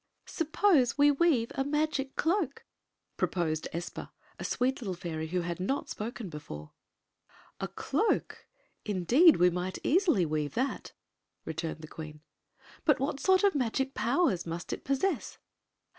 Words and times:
"Suppose 0.25 0.97
we 0.97 1.11
weave 1.11 1.51
a 1.53 1.63
magic 1.63 2.15
cloak," 2.15 2.65
proposed 3.17 3.67
Espa, 3.71 4.09
a 4.39 4.43
sweet 4.43 4.81
little 4.81 4.95
fairy 4.95 5.27
who 5.27 5.41
had 5.41 5.59
not 5.59 5.95
before 6.31 6.71
spoken. 6.71 6.71
"A 7.59 7.67
cloak? 7.67 8.47
Indeed, 8.83 9.35
we 9.37 9.51
might 9.51 9.77
easily 9.83 10.25
weave 10.25 10.55
that," 10.55 10.93
returned 11.45 11.81
the 11.81 11.87
queen." 11.87 12.21
But 12.83 12.99
what 12.99 13.19
sort 13.19 13.43
of 13.43 13.53
magic 13.53 13.93
pow 13.93 14.25
ers 14.25 14.43
must 14.47 14.73
it 14.73 14.83
possess?" 14.83 15.37